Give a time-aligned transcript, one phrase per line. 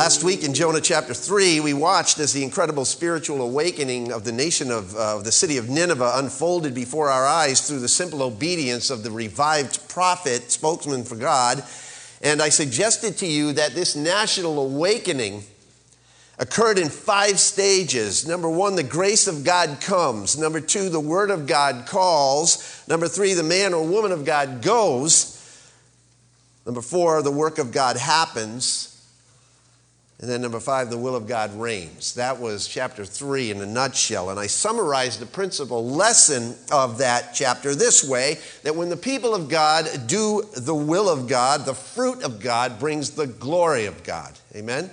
[0.00, 4.32] Last week in Jonah chapter 3, we watched as the incredible spiritual awakening of the
[4.32, 8.88] nation of uh, the city of Nineveh unfolded before our eyes through the simple obedience
[8.88, 11.62] of the revived prophet, spokesman for God.
[12.22, 15.42] And I suggested to you that this national awakening
[16.38, 18.26] occurred in five stages.
[18.26, 20.38] Number one, the grace of God comes.
[20.38, 22.82] Number two, the word of God calls.
[22.88, 25.36] Number three, the man or woman of God goes.
[26.64, 28.89] Number four, the work of God happens.
[30.20, 32.14] And then number five, the will of God reigns.
[32.14, 34.28] That was chapter three in a nutshell.
[34.28, 39.34] And I summarized the principal lesson of that chapter this way that when the people
[39.34, 44.04] of God do the will of God, the fruit of God brings the glory of
[44.04, 44.34] God.
[44.54, 44.90] Amen?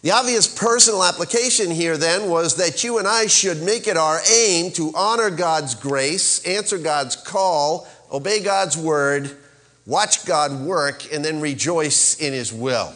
[0.00, 4.20] The obvious personal application here then was that you and I should make it our
[4.30, 9.36] aim to honor God's grace, answer God's call, obey God's word,
[9.84, 12.94] watch God work, and then rejoice in His will.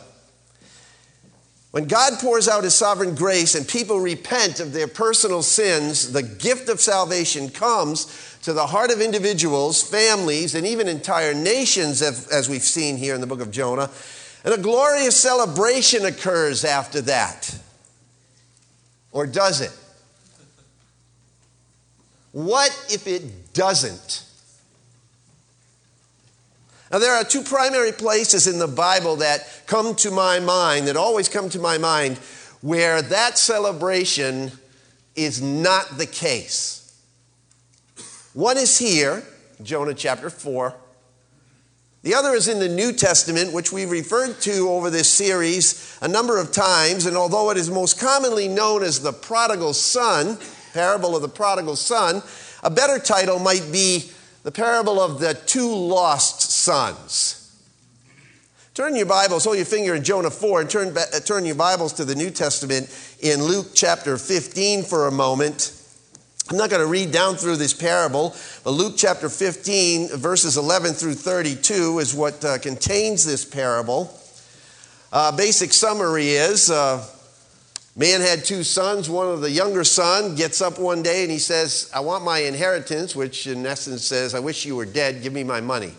[1.71, 6.23] When God pours out His sovereign grace and people repent of their personal sins, the
[6.23, 12.49] gift of salvation comes to the heart of individuals, families, and even entire nations, as
[12.49, 13.91] we've seen here in the book of Jonah.
[14.45, 17.55] And a glorious celebration occurs after that.
[19.13, 19.73] Or does it?
[22.33, 24.25] What if it doesn't?
[26.91, 30.97] Now, there are two primary places in the Bible that come to my mind, that
[30.97, 32.17] always come to my mind,
[32.61, 34.53] where that celebration
[35.15, 37.03] is not the case.
[38.33, 39.23] One is here,
[39.63, 40.75] Jonah chapter 4.
[42.03, 46.09] The other is in the New Testament, which we've referred to over this series a
[46.09, 47.07] number of times.
[47.07, 50.39] And although it is most commonly known as the prodigal son,
[50.73, 52.23] parable of the prodigal son,
[52.63, 54.11] a better title might be
[54.49, 57.55] the parable of the two lost sons.
[58.73, 61.93] Turn your Bibles, hold your finger in Jonah 4, and turn, uh, turn your Bibles
[61.93, 62.89] to the New Testament
[63.21, 65.79] in Luke chapter 15 for a moment.
[66.49, 70.95] I'm not going to read down through this parable, but Luke chapter 15, verses 11
[70.95, 74.19] through 32 is what uh, contains this parable.
[75.13, 77.07] Uh, basic summary is uh,
[77.99, 79.11] Man had two sons.
[79.11, 82.39] One of the younger son gets up one day and he says, I want my
[82.39, 85.93] inheritance, which in essence says, I wish you were dead, give me my money.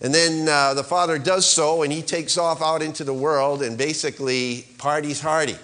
[0.00, 3.62] And then uh, the father does so and he takes off out into the world
[3.62, 5.56] and basically parties hardy.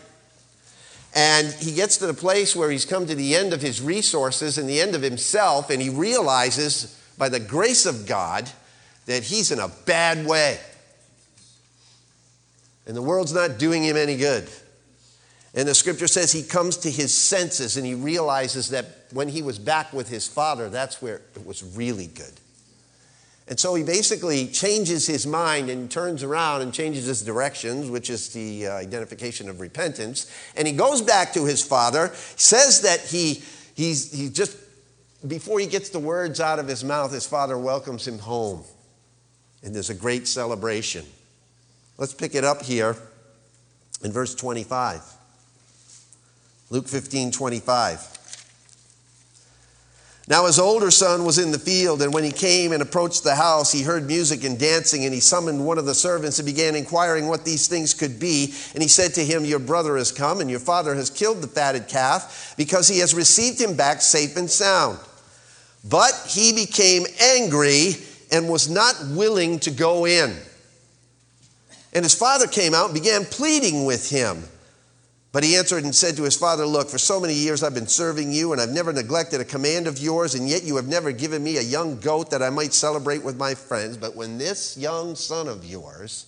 [1.16, 4.56] And he gets to the place where he's come to the end of his resources
[4.56, 8.48] and the end of himself, and he realizes by the grace of God
[9.04, 10.58] that he's in a bad way.
[12.86, 14.48] And the world's not doing him any good.
[15.54, 19.42] And the scripture says he comes to his senses and he realizes that when he
[19.42, 22.32] was back with his father, that's where it was really good.
[23.48, 28.08] And so he basically changes his mind and turns around and changes his directions, which
[28.08, 30.30] is the uh, identification of repentance.
[30.56, 33.42] And he goes back to his father, says that he,
[33.74, 34.56] he's, he just,
[35.26, 38.62] before he gets the words out of his mouth, his father welcomes him home.
[39.62, 41.04] And there's a great celebration.
[41.98, 42.96] Let's pick it up here
[44.02, 45.02] in verse 25.
[46.72, 48.08] Luke 15, 25.
[50.26, 53.34] Now his older son was in the field, and when he came and approached the
[53.34, 56.74] house, he heard music and dancing, and he summoned one of the servants and began
[56.74, 58.54] inquiring what these things could be.
[58.72, 61.46] And he said to him, Your brother has come, and your father has killed the
[61.46, 64.98] fatted calf, because he has received him back safe and sound.
[65.86, 67.96] But he became angry
[68.30, 70.34] and was not willing to go in.
[71.92, 74.44] And his father came out and began pleading with him.
[75.32, 77.86] But he answered and said to his father, Look, for so many years I've been
[77.86, 81.10] serving you, and I've never neglected a command of yours, and yet you have never
[81.10, 83.96] given me a young goat that I might celebrate with my friends.
[83.96, 86.26] But when this young son of yours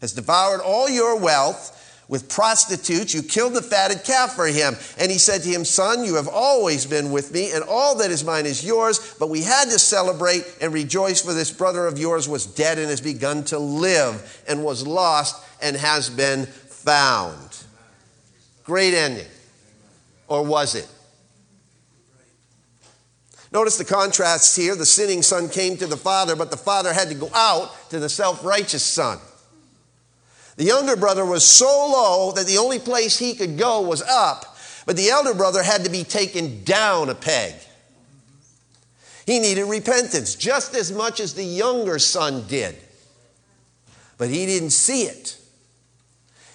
[0.00, 4.74] has devoured all your wealth with prostitutes, you killed the fatted calf for him.
[4.98, 8.10] And he said to him, Son, you have always been with me, and all that
[8.10, 9.16] is mine is yours.
[9.18, 12.88] But we had to celebrate and rejoice, for this brother of yours was dead and
[12.88, 17.64] has begun to live, and was lost and has been found.
[18.64, 19.26] Great ending.
[20.26, 20.88] Or was it?
[23.52, 24.74] Notice the contrasts here.
[24.74, 28.00] The sinning son came to the father, but the father had to go out to
[28.00, 29.18] the self righteous son.
[30.56, 34.56] The younger brother was so low that the only place he could go was up,
[34.86, 37.54] but the elder brother had to be taken down a peg.
[39.26, 42.76] He needed repentance just as much as the younger son did,
[44.18, 45.38] but he didn't see it.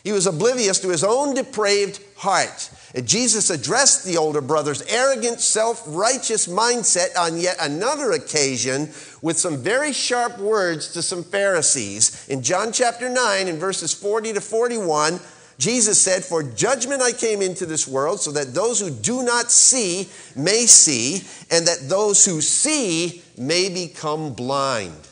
[0.09, 2.71] He was oblivious to his own depraved heart.
[2.95, 8.89] And Jesus addressed the older brother's arrogant, self righteous mindset on yet another occasion
[9.21, 12.27] with some very sharp words to some Pharisees.
[12.27, 15.19] In John chapter 9, in verses 40 to 41,
[15.59, 19.51] Jesus said, For judgment I came into this world, so that those who do not
[19.51, 21.21] see may see,
[21.51, 25.08] and that those who see may become blind.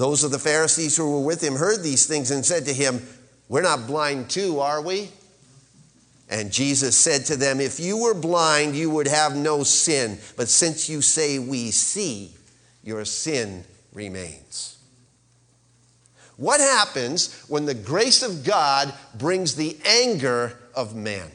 [0.00, 3.06] Those of the Pharisees who were with him heard these things and said to him,
[3.50, 5.10] We're not blind too, are we?
[6.30, 10.18] And Jesus said to them, If you were blind, you would have no sin.
[10.38, 12.32] But since you say we see,
[12.82, 13.62] your sin
[13.92, 14.78] remains.
[16.38, 21.30] What happens when the grace of God brings the anger of man?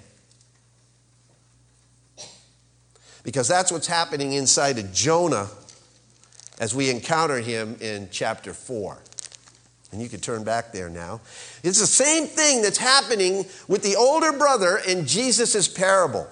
[3.21, 5.49] Because that's what's happening inside of Jonah
[6.59, 8.97] as we encounter him in chapter 4.
[9.91, 11.21] And you can turn back there now.
[11.63, 16.27] It's the same thing that's happening with the older brother in Jesus' parable.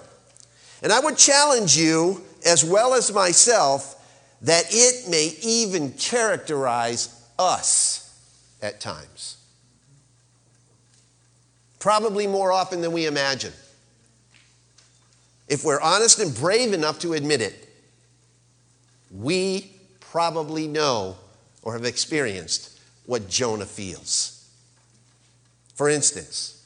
[0.82, 3.94] And I would challenge you, as well as myself,
[4.42, 8.20] that it may even characterize us
[8.60, 9.38] at times.
[11.78, 13.52] Probably more often than we imagine.
[15.48, 17.68] If we're honest and brave enough to admit it,
[19.10, 19.70] we
[20.14, 21.16] probably know
[21.64, 24.48] or have experienced what Jonah feels.
[25.74, 26.64] For instance,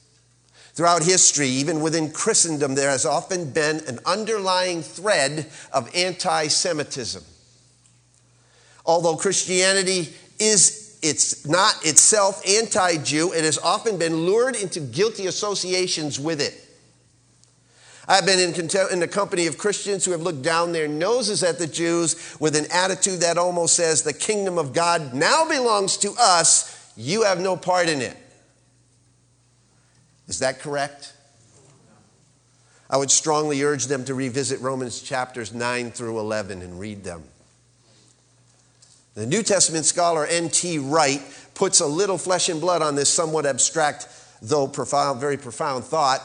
[0.74, 7.24] throughout history, even within Christendom, there has often been an underlying thread of anti Semitism.
[8.84, 15.26] Although Christianity is it's not itself anti Jew, it has often been lured into guilty
[15.26, 16.67] associations with it.
[18.10, 18.54] I've been in,
[18.90, 22.56] in, the company of Christians who have looked down their noses at the Jews with
[22.56, 27.38] an attitude that almost says, The kingdom of God now belongs to us, you have
[27.38, 28.16] no part in it.
[30.26, 31.12] Is that correct?
[32.88, 37.24] I would strongly urge them to revisit Romans chapters 9 through 11 and read them.
[39.16, 40.78] The New Testament scholar N.T.
[40.78, 41.20] Wright
[41.54, 44.08] puts a little flesh and blood on this somewhat abstract,
[44.40, 46.22] though profound, very profound thought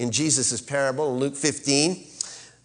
[0.00, 2.06] in Jesus' parable in Luke 15.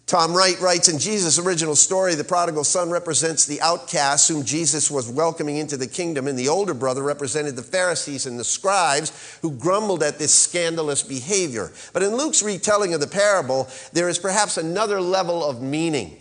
[0.06, 4.90] Tom Wright writes In Jesus' original story, the prodigal son represents the outcasts whom Jesus
[4.90, 9.38] was welcoming into the kingdom, and the older brother represented the Pharisees and the scribes
[9.42, 11.72] who grumbled at this scandalous behavior.
[11.92, 16.16] But in Luke's retelling of the parable, there is perhaps another level of meaning.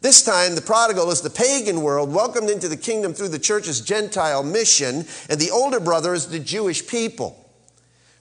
[0.00, 3.80] This time, the prodigal is the pagan world welcomed into the kingdom through the church's
[3.80, 7.43] Gentile mission, and the older brother is the Jewish people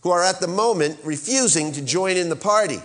[0.04, 2.80] who are at the moment refusing to join in the party.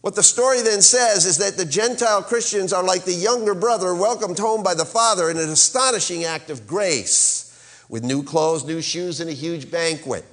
[0.00, 3.94] What the story then says is that the Gentile Christians are like the younger brother
[3.94, 8.82] welcomed home by the father in an astonishing act of grace with new clothes, new
[8.82, 10.24] shoes, and a huge banquet.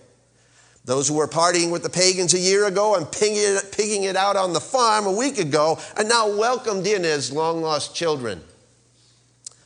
[0.84, 4.52] Those who were partying with the pagans a year ago and pigging it out on
[4.52, 8.42] the farm a week ago are now welcomed in as long lost children.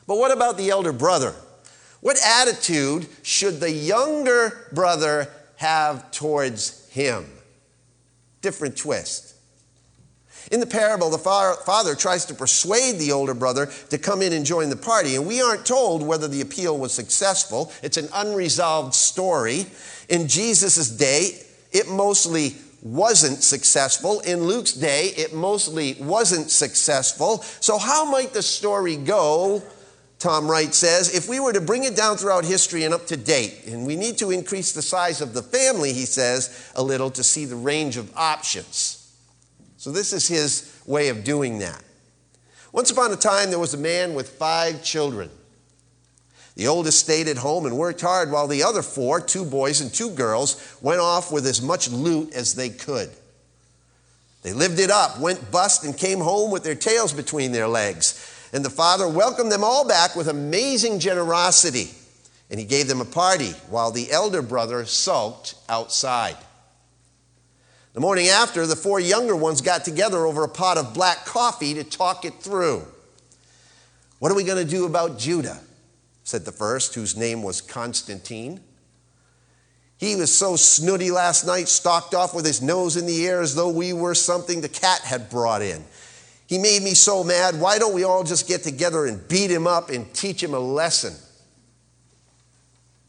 [0.06, 1.34] But what about the elder brother?
[2.00, 7.26] What attitude should the younger brother have towards him.
[8.42, 9.34] Different twist.
[10.52, 14.46] In the parable, the father tries to persuade the older brother to come in and
[14.46, 17.72] join the party, and we aren't told whether the appeal was successful.
[17.82, 19.66] It's an unresolved story.
[20.08, 21.42] In Jesus' day,
[21.72, 24.20] it mostly wasn't successful.
[24.20, 27.42] In Luke's day, it mostly wasn't successful.
[27.60, 29.62] So, how might the story go
[30.18, 33.16] Tom Wright says, if we were to bring it down throughout history and up to
[33.16, 37.10] date, and we need to increase the size of the family, he says, a little
[37.10, 39.14] to see the range of options.
[39.76, 41.82] So, this is his way of doing that.
[42.72, 45.30] Once upon a time, there was a man with five children.
[46.56, 49.92] The oldest stayed at home and worked hard while the other four, two boys and
[49.92, 53.10] two girls, went off with as much loot as they could.
[54.42, 58.32] They lived it up, went bust, and came home with their tails between their legs.
[58.56, 61.90] And the father welcomed them all back with amazing generosity.
[62.48, 66.38] And he gave them a party while the elder brother sulked outside.
[67.92, 71.74] The morning after, the four younger ones got together over a pot of black coffee
[71.74, 72.82] to talk it through.
[74.20, 75.60] What are we going to do about Judah?
[76.24, 78.60] said the first, whose name was Constantine.
[79.98, 83.54] He was so snooty last night, stalked off with his nose in the air as
[83.54, 85.84] though we were something the cat had brought in.
[86.46, 87.60] He made me so mad.
[87.60, 90.58] Why don't we all just get together and beat him up and teach him a
[90.58, 91.14] lesson?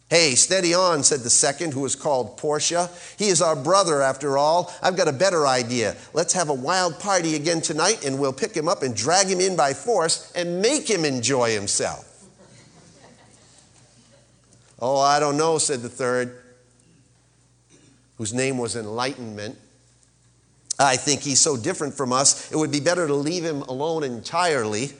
[0.09, 2.89] Hey, steady on, said the second, who was called Portia.
[3.17, 4.73] He is our brother, after all.
[4.81, 5.97] I've got a better idea.
[6.13, 9.41] Let's have a wild party again tonight, and we'll pick him up and drag him
[9.41, 12.05] in by force and make him enjoy himself.
[14.79, 16.41] oh, I don't know, said the third.
[18.17, 19.57] whose name was Enlightenment.
[20.79, 24.03] I think he's so different from us, it would be better to leave him alone
[24.03, 24.91] entirely.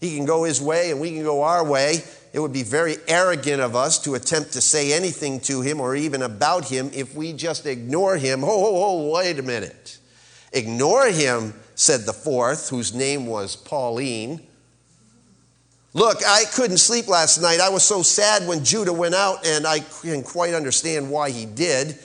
[0.00, 2.02] He can go his way and we can go our way.
[2.34, 5.96] It would be very arrogant of us to attempt to say anything to him or
[5.96, 8.44] even about him if we just ignore him.
[8.44, 9.98] Oh, oh, oh, wait a minute.
[10.52, 14.40] Ignore him, said the fourth, whose name was Pauline.
[15.94, 17.60] Look, I couldn't sleep last night.
[17.60, 21.46] I was so sad when Judah went out, and I can quite understand why he
[21.46, 21.98] did.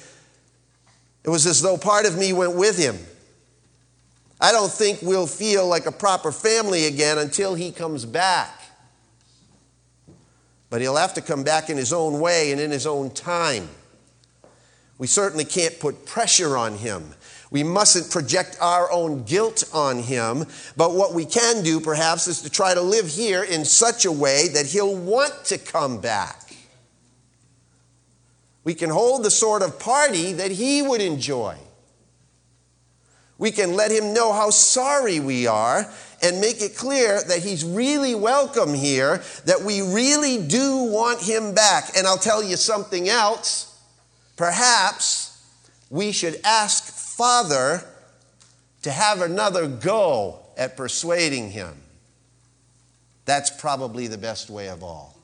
[1.24, 2.98] It was as though part of me went with him.
[4.42, 8.56] I don't think we'll feel like a proper family again until he comes back.
[10.70, 13.68] But he'll have to come back in his own way and in his own time.
[14.98, 17.14] We certainly can't put pressure on him.
[17.52, 20.46] We mustn't project our own guilt on him.
[20.78, 24.12] But what we can do, perhaps, is to try to live here in such a
[24.12, 26.49] way that he'll want to come back.
[28.64, 31.58] We can hold the sort of party that he would enjoy.
[33.38, 35.90] We can let him know how sorry we are
[36.22, 41.54] and make it clear that he's really welcome here, that we really do want him
[41.54, 41.96] back.
[41.98, 43.80] And I'll tell you something else.
[44.36, 45.42] Perhaps
[45.90, 47.84] we should ask Father
[48.82, 51.82] to have another go at persuading him.
[53.26, 55.19] That's probably the best way of all.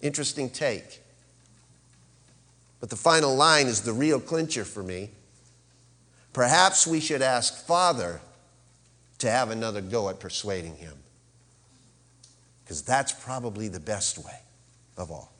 [0.00, 1.02] Interesting take.
[2.80, 5.10] But the final line is the real clincher for me.
[6.32, 8.20] Perhaps we should ask Father
[9.18, 10.94] to have another go at persuading him.
[12.62, 14.40] Because that's probably the best way
[14.96, 15.32] of all.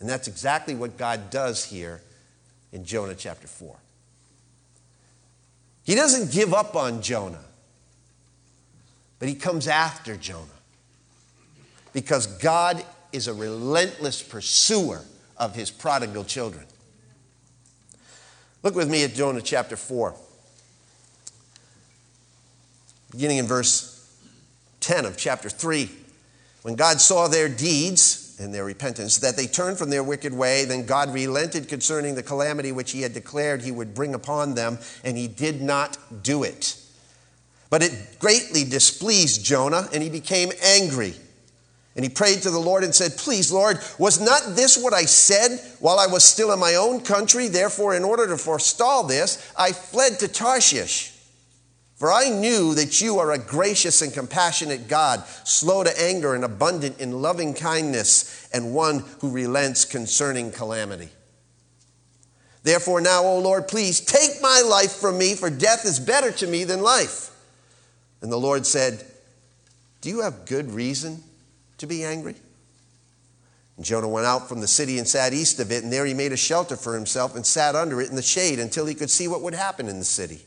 [0.00, 2.02] And that's exactly what God does here
[2.72, 3.76] in Jonah chapter 4.
[5.84, 7.44] He doesn't give up on Jonah,
[9.18, 10.55] but he comes after Jonah.
[11.96, 15.00] Because God is a relentless pursuer
[15.38, 16.66] of his prodigal children.
[18.62, 20.14] Look with me at Jonah chapter 4,
[23.12, 24.14] beginning in verse
[24.80, 25.90] 10 of chapter 3.
[26.60, 30.66] When God saw their deeds and their repentance, that they turned from their wicked way,
[30.66, 34.80] then God relented concerning the calamity which he had declared he would bring upon them,
[35.02, 36.76] and he did not do it.
[37.70, 41.14] But it greatly displeased Jonah, and he became angry.
[41.96, 45.06] And he prayed to the Lord and said, Please, Lord, was not this what I
[45.06, 47.48] said while I was still in my own country?
[47.48, 51.14] Therefore, in order to forestall this, I fled to Tarshish.
[51.94, 56.44] For I knew that you are a gracious and compassionate God, slow to anger and
[56.44, 61.08] abundant in loving kindness, and one who relents concerning calamity.
[62.62, 66.46] Therefore, now, O Lord, please take my life from me, for death is better to
[66.46, 67.30] me than life.
[68.20, 69.02] And the Lord said,
[70.02, 71.22] Do you have good reason
[71.78, 72.34] to be angry?
[73.76, 76.14] And Jonah went out from the city and sat east of it, and there he
[76.14, 79.10] made a shelter for himself and sat under it in the shade until he could
[79.10, 80.40] see what would happen in the city.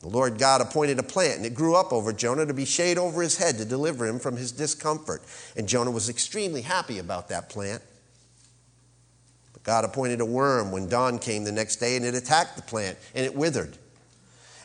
[0.00, 2.98] The Lord God appointed a plant, and it grew up over Jonah to be shade
[2.98, 5.22] over his head to deliver him from his discomfort.
[5.56, 7.82] And Jonah was extremely happy about that plant.
[9.52, 12.62] But God appointed a worm when dawn came the next day, and it attacked the
[12.62, 13.78] plant, and it withered.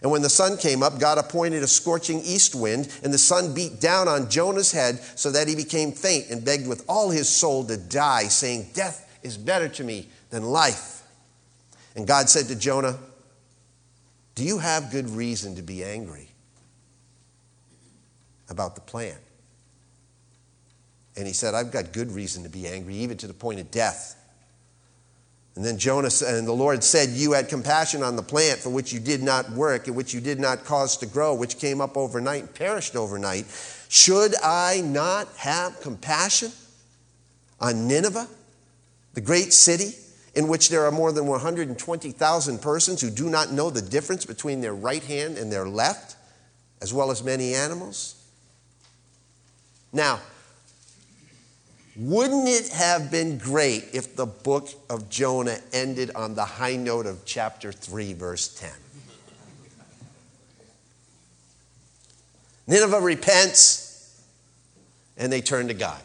[0.02, 3.54] And when the sun came up, God appointed a scorching east wind, and the sun
[3.54, 7.28] beat down on Jonah's head so that he became faint and begged with all his
[7.28, 11.04] soul to die, saying, Death is better to me than life.
[11.96, 12.98] And God said to Jonah,
[14.36, 16.30] Do you have good reason to be angry
[18.50, 19.18] about the plan?
[21.16, 23.72] And he said, I've got good reason to be angry, even to the point of
[23.72, 24.17] death.
[25.58, 28.94] And then Jonah and the Lord said, You had compassion on the plant for which
[28.94, 31.98] you did not work and which you did not cause to grow, which came up
[31.98, 33.48] overnight and perished overnight.
[33.90, 36.52] Should I not have compassion
[37.60, 38.28] on Nineveh,
[39.16, 39.96] the great city
[40.36, 44.62] in which there are more than 120,000 persons who do not know the difference between
[44.62, 46.18] their right hand and their left,
[46.84, 48.24] as well as many animals?
[49.92, 50.20] Now,
[51.98, 57.08] wouldn't it have been great if the book of Jonah ended on the high note
[57.08, 58.72] of chapter 3, verse 10?
[62.68, 63.88] Nineveh repents
[65.18, 66.02] and they turn to God.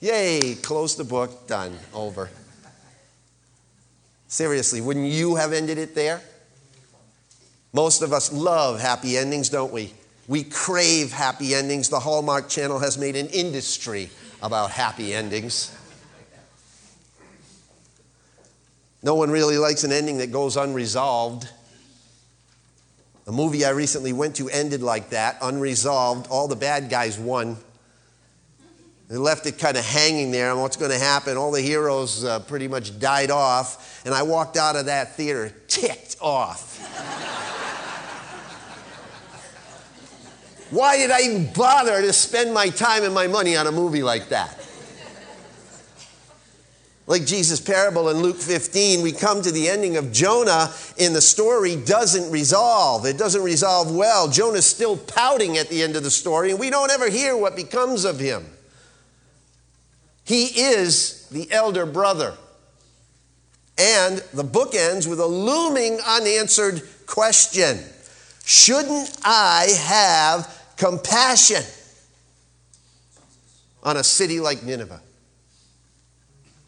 [0.00, 2.30] Yay, close the book, done, over.
[4.28, 6.20] Seriously, wouldn't you have ended it there?
[7.72, 9.92] Most of us love happy endings, don't we?
[10.28, 11.88] We crave happy endings.
[11.88, 14.10] The Hallmark Channel has made an industry
[14.44, 15.74] about happy endings.
[19.02, 21.48] No one really likes an ending that goes unresolved.
[23.26, 26.26] A movie I recently went to ended like that, unresolved.
[26.30, 27.56] All the bad guys won.
[29.08, 31.38] They left it kind of hanging there on what's going to happen.
[31.38, 34.02] All the heroes uh, pretty much died off.
[34.04, 36.80] And I walked out of that theater ticked off.
[40.74, 44.02] Why did I even bother to spend my time and my money on a movie
[44.02, 44.58] like that?
[47.06, 51.20] Like Jesus' parable in Luke 15, we come to the ending of Jonah in the
[51.20, 53.06] story doesn't resolve.
[53.06, 54.28] It doesn't resolve well.
[54.28, 57.54] Jonah's still pouting at the end of the story, and we don't ever hear what
[57.54, 58.44] becomes of him.
[60.24, 62.34] He is the elder brother.
[63.78, 67.78] And the book ends with a looming unanswered question
[68.44, 71.62] Shouldn't I have compassion
[73.82, 75.00] on a city like Nineveh,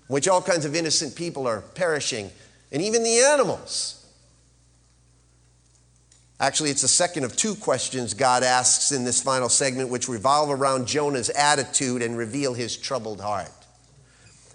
[0.09, 2.31] in which all kinds of innocent people are perishing,
[2.71, 4.07] and even the animals?
[6.39, 10.51] Actually, it's the second of two questions God asks in this final segment, which revolve
[10.51, 13.51] around Jonah's attitude and reveal his troubled heart.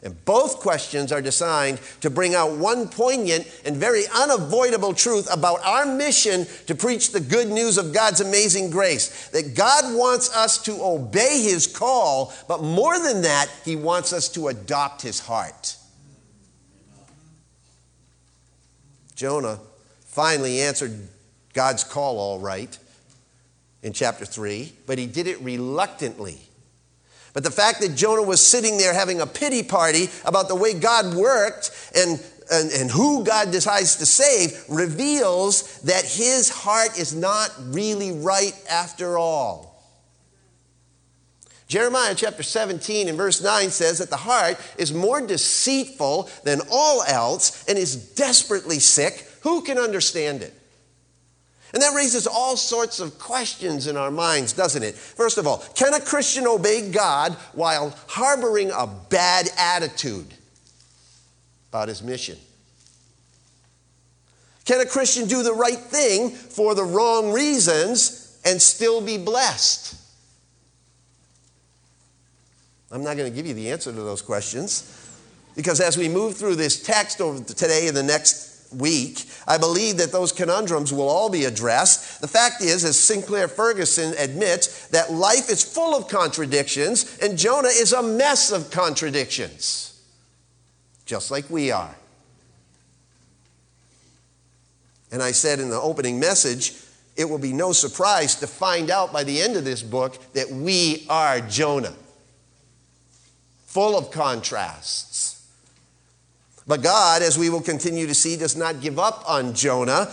[0.03, 5.63] And both questions are designed to bring out one poignant and very unavoidable truth about
[5.63, 9.29] our mission to preach the good news of God's amazing grace.
[9.29, 14.27] That God wants us to obey His call, but more than that, He wants us
[14.29, 15.77] to adopt His heart.
[19.15, 19.59] Jonah
[20.05, 21.07] finally answered
[21.53, 22.75] God's call all right
[23.83, 26.39] in chapter 3, but he did it reluctantly.
[27.33, 30.73] But the fact that Jonah was sitting there having a pity party about the way
[30.73, 37.15] God worked and, and, and, who God decides to save reveals that his heart is
[37.15, 39.71] not really right after all.
[41.67, 47.01] Jeremiah chapter 17 and verse 9 says that the heart is more deceitful than all
[47.03, 49.25] else and is desperately sick.
[49.43, 50.53] Who can understand it?
[51.73, 54.95] And that raises all sorts of questions in our minds, doesn't it?
[54.95, 60.33] First of all, can a Christian obey God while harboring a bad attitude
[61.69, 62.37] about his mission?
[64.65, 69.95] Can a Christian do the right thing for the wrong reasons and still be blessed?
[72.91, 74.97] I'm not going to give you the answer to those questions
[75.55, 79.25] because as we move through this text over today and the next week.
[79.47, 82.21] I believe that those conundrums will all be addressed.
[82.21, 87.69] The fact is, as Sinclair Ferguson admits, that life is full of contradictions, and Jonah
[87.69, 89.99] is a mess of contradictions,
[91.05, 91.95] just like we are.
[95.11, 96.73] And I said in the opening message,
[97.17, 100.49] it will be no surprise to find out by the end of this book that
[100.49, 101.93] we are Jonah,
[103.65, 105.40] full of contrasts.
[106.67, 110.11] But God, as we will continue to see, does not give up on Jonah.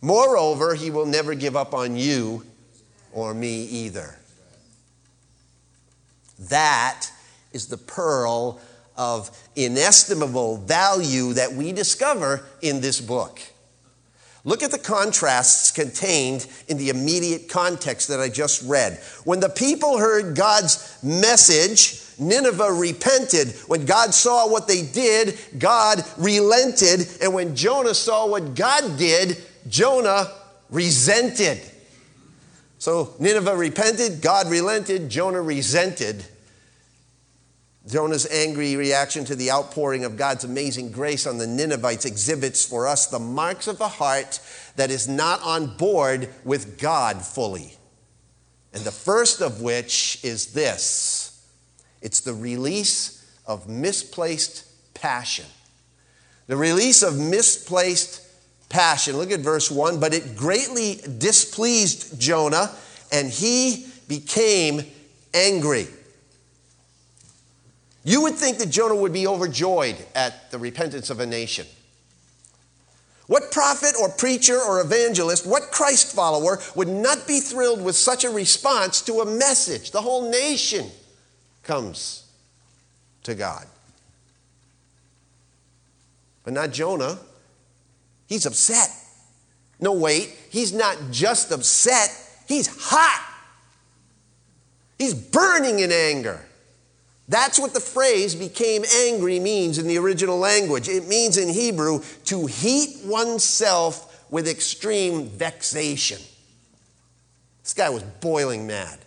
[0.00, 2.44] Moreover, he will never give up on you
[3.12, 4.16] or me either.
[6.48, 7.06] That
[7.52, 8.60] is the pearl
[8.96, 13.40] of inestimable value that we discover in this book.
[14.44, 18.98] Look at the contrasts contained in the immediate context that I just read.
[19.24, 23.48] When the people heard God's message, Nineveh repented.
[23.66, 27.08] When God saw what they did, God relented.
[27.22, 30.30] And when Jonah saw what God did, Jonah
[30.70, 31.60] resented.
[32.78, 36.24] So Nineveh repented, God relented, Jonah resented.
[37.86, 42.86] Jonah's angry reaction to the outpouring of God's amazing grace on the Ninevites exhibits for
[42.86, 44.38] us the marks of a heart
[44.76, 47.76] that is not on board with God fully.
[48.72, 51.19] And the first of which is this
[52.02, 55.46] it's the release of misplaced passion.
[56.46, 58.26] The release of misplaced
[58.68, 59.16] passion.
[59.16, 60.00] Look at verse 1.
[60.00, 62.70] But it greatly displeased Jonah,
[63.12, 64.82] and he became
[65.34, 65.86] angry.
[68.02, 71.66] You would think that Jonah would be overjoyed at the repentance of a nation.
[73.26, 78.24] What prophet or preacher or evangelist, what Christ follower would not be thrilled with such
[78.24, 79.92] a response to a message?
[79.92, 80.90] The whole nation
[81.62, 82.30] comes
[83.24, 83.66] to God.
[86.44, 87.18] But not Jonah.
[88.26, 88.90] He's upset.
[89.80, 92.10] No, wait, he's not just upset,
[92.46, 93.26] he's hot.
[94.98, 96.40] He's burning in anger.
[97.28, 100.88] That's what the phrase became angry means in the original language.
[100.88, 106.18] It means in Hebrew to heat oneself with extreme vexation.
[107.62, 108.98] This guy was boiling mad.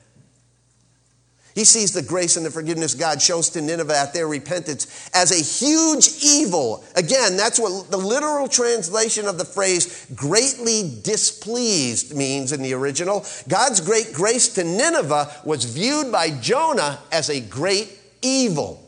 [1.55, 5.31] He sees the grace and the forgiveness God shows to Nineveh at their repentance as
[5.31, 6.83] a huge evil.
[6.95, 13.23] Again, that's what the literal translation of the phrase greatly displeased means in the original.
[13.47, 18.79] God's great grace to Nineveh was viewed by Jonah as a great evil.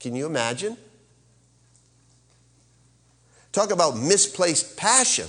[0.00, 0.76] Can you imagine?
[3.52, 5.28] Talk about misplaced passion.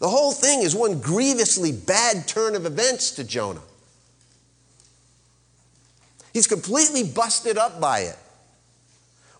[0.00, 3.60] The whole thing is one grievously bad turn of events to Jonah.
[6.38, 8.16] He's completely busted up by it.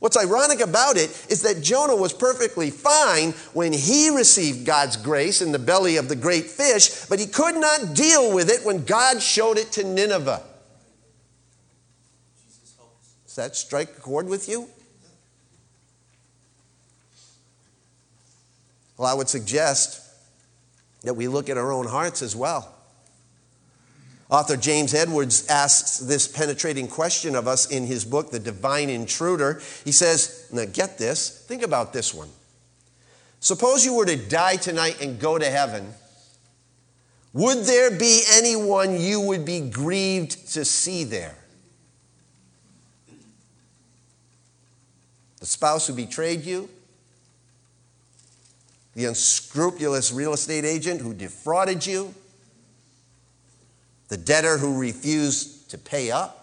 [0.01, 5.41] What's ironic about it is that Jonah was perfectly fine when he received God's grace
[5.41, 8.85] in the belly of the great fish, but he could not deal with it when
[8.85, 10.43] God showed it to Nineveh.
[13.27, 14.69] Does that strike a chord with you?
[18.97, 20.05] Well, I would suggest
[21.03, 22.75] that we look at our own hearts as well.
[24.31, 29.63] Author James Edwards asks this penetrating question of us in his book, The Divine Intruder.
[29.85, 32.29] He says, Now get this, think about this one.
[33.41, 35.95] Suppose you were to die tonight and go to heaven.
[37.33, 41.37] Would there be anyone you would be grieved to see there?
[45.41, 46.69] The spouse who betrayed you?
[48.95, 52.13] The unscrupulous real estate agent who defrauded you?
[54.09, 56.35] The debtor who refused to pay up.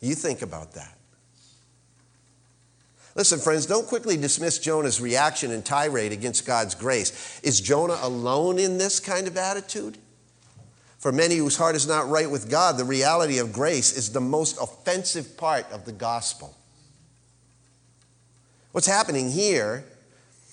[0.00, 0.94] You think about that.
[3.14, 7.40] Listen, friends, don't quickly dismiss Jonah's reaction and tirade against God's grace.
[7.42, 9.98] Is Jonah alone in this kind of attitude?
[10.98, 14.20] For many whose heart is not right with God, the reality of grace is the
[14.20, 16.56] most offensive part of the gospel.
[18.70, 19.84] What's happening here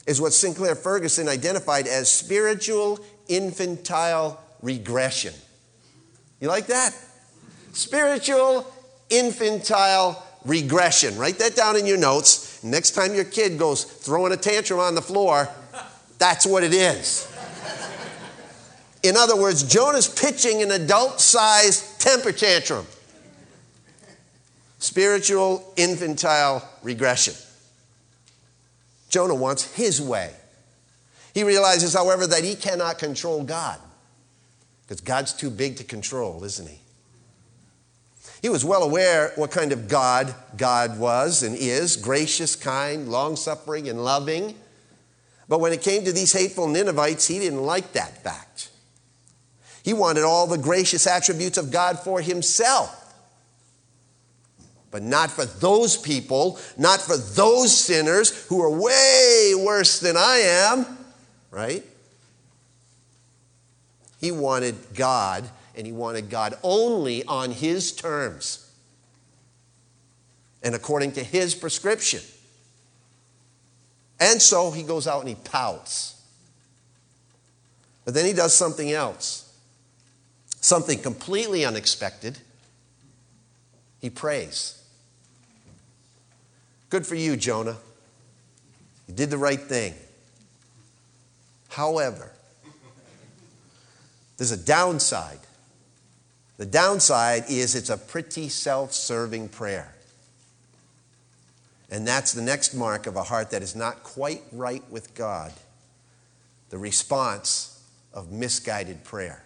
[0.08, 5.34] is what Sinclair Ferguson identified as spiritual infantile regression.
[6.40, 6.96] You like that?
[7.74, 8.72] Spiritual
[9.10, 11.18] infantile regression.
[11.18, 12.64] Write that down in your notes.
[12.64, 15.50] Next time your kid goes throwing a tantrum on the floor,
[16.18, 17.32] that's what it is.
[19.04, 22.88] In other words, Jonah's pitching an adult sized temper tantrum.
[24.80, 27.36] Spiritual infantile regression.
[29.10, 30.34] Jonah wants his way.
[31.36, 33.78] He realizes, however, that he cannot control God
[34.84, 36.80] because God's too big to control, isn't he?
[38.42, 43.36] He was well aware what kind of God God was and is gracious, kind, long
[43.36, 44.56] suffering, and loving.
[45.50, 48.70] But when it came to these hateful Ninevites, he didn't like that fact.
[49.84, 53.14] He wanted all the gracious attributes of God for himself.
[54.90, 60.38] But not for those people, not for those sinners who are way worse than I
[60.38, 60.95] am
[61.56, 61.84] right?
[64.20, 68.70] He wanted God, and he wanted God only on his terms
[70.66, 72.22] and according to his prescription.
[74.20, 76.20] And so he goes out and he pouts.
[78.04, 79.54] But then he does something else,
[80.60, 82.40] something completely unexpected.
[84.02, 84.82] He prays.
[86.90, 87.78] Good for you, Jonah.
[89.08, 89.94] You did the right thing.
[91.76, 92.32] However,
[94.38, 95.40] there's a downside.
[96.56, 99.94] The downside is it's a pretty self serving prayer.
[101.92, 105.52] And that's the next mark of a heart that is not quite right with God
[106.70, 107.84] the response
[108.14, 109.44] of misguided prayer.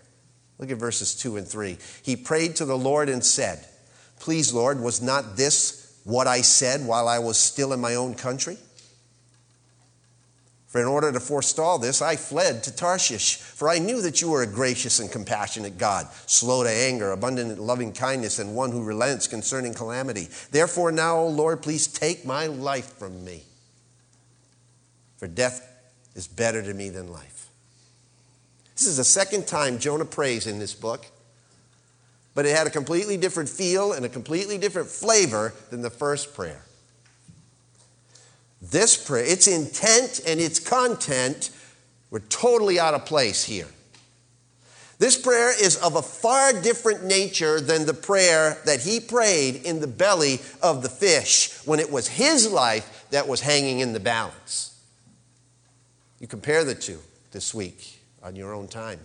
[0.59, 1.79] Look at verses 2 and 3.
[2.03, 3.65] He prayed to the Lord and said,
[4.19, 8.13] Please, Lord, was not this what I said while I was still in my own
[8.13, 8.57] country?
[10.69, 14.29] For in order to forestall this, I fled to Tarshish, for I knew that you
[14.29, 18.71] were a gracious and compassionate God, slow to anger, abundant in loving kindness, and one
[18.71, 20.27] who relents concerning calamity.
[20.51, 23.45] Therefore, now, O Lord, please take my life from me.
[25.17, 25.67] For death
[26.13, 27.47] is better to me than life.
[28.75, 31.08] This is the second time Jonah prays in this book,
[32.36, 36.36] but it had a completely different feel and a completely different flavor than the first
[36.36, 36.62] prayer.
[38.62, 41.52] This prayer, its intent and its content
[42.10, 43.67] were totally out of place here.
[44.98, 49.80] This prayer is of a far different nature than the prayer that he prayed in
[49.80, 54.00] the belly of the fish when it was his life that was hanging in the
[54.02, 54.78] balance.
[56.19, 57.00] You compare the two
[57.32, 59.00] this week on your own time.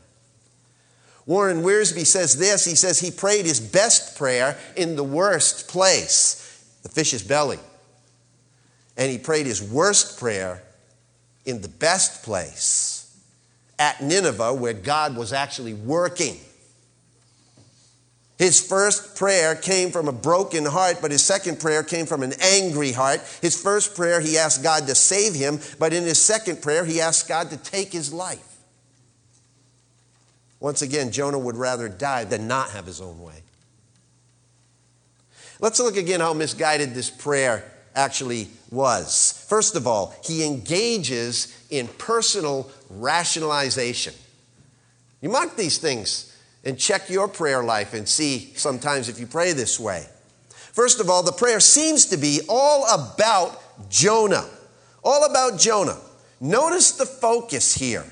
[1.27, 6.65] Warren Wiersbe says this he says he prayed his best prayer in the worst place,
[6.83, 7.61] the fish's belly.
[8.97, 10.63] And he prayed his worst prayer
[11.45, 13.01] in the best place
[13.79, 16.39] at Nineveh, where God was actually working.
[18.39, 22.35] His first prayer came from a broken heart, but his second prayer came from an
[22.41, 23.21] angry heart.
[23.41, 27.01] His first prayer, he asked God to save him, but in his second prayer, he
[27.01, 28.59] asked God to take his life.
[30.59, 33.43] Once again, Jonah would rather die than not have his own way.
[35.61, 39.45] Let's look again how misguided this prayer actually was.
[39.49, 44.15] First of all, he engages in personal rationalization.
[45.21, 49.53] You mark these things and check your prayer life and see sometimes if you pray
[49.53, 50.07] this way.
[50.73, 54.49] First of all, the prayer seems to be all about Jonah.
[55.05, 55.99] All about Jonah.
[56.41, 58.05] Notice the focus here.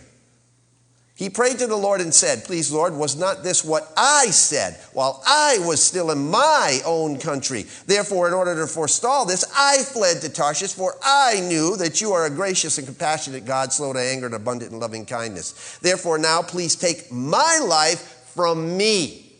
[1.23, 4.77] He prayed to the Lord and said, Please, Lord, was not this what I said
[4.93, 7.65] while I was still in my own country?
[7.87, 12.11] Therefore, in order to forestall this, I fled to Tarshish, for I knew that you
[12.11, 15.79] are a gracious and compassionate God, slow to anger and abundant in loving kindness.
[15.81, 18.01] Therefore, now please take my life
[18.35, 19.33] from me,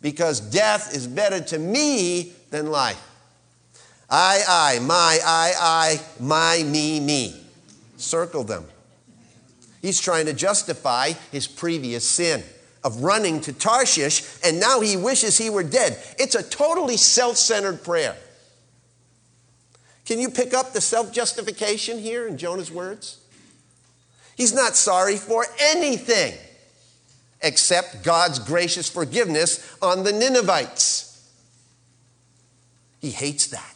[0.00, 3.02] because death is better to me than life.
[4.08, 7.44] I, I, my, I, I, my, me, me.
[7.96, 8.66] Circle them.
[9.82, 12.42] He's trying to justify his previous sin
[12.82, 15.98] of running to Tarshish, and now he wishes he were dead.
[16.18, 18.16] It's a totally self centered prayer.
[20.04, 23.18] Can you pick up the self justification here in Jonah's words?
[24.36, 26.34] He's not sorry for anything
[27.42, 31.30] except God's gracious forgiveness on the Ninevites.
[33.00, 33.75] He hates that.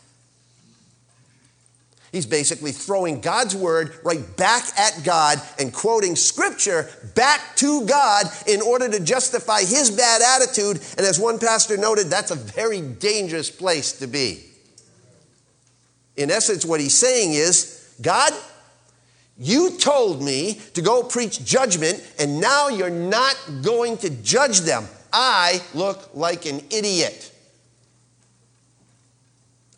[2.13, 8.27] He's basically throwing God's word right back at God and quoting scripture back to God
[8.49, 10.81] in order to justify his bad attitude.
[10.99, 14.45] And as one pastor noted, that's a very dangerous place to be.
[16.17, 18.33] In essence, what he's saying is God,
[19.39, 24.85] you told me to go preach judgment, and now you're not going to judge them.
[25.13, 27.33] I look like an idiot.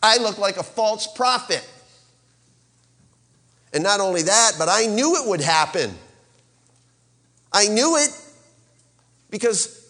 [0.03, 1.66] I look like a false prophet.
[3.72, 5.94] And not only that, but I knew it would happen.
[7.52, 8.11] I knew it
[9.30, 9.82] because